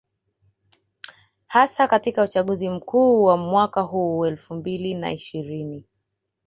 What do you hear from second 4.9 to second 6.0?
na ishirini